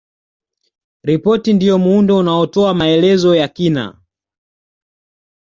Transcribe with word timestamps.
Ripoti 1.03 1.53
ndiyo 1.53 1.77
muundo 1.79 2.17
unaotoa 2.17 2.73
maelezo 2.73 3.35
ya 3.35 3.47
kina 3.47 4.01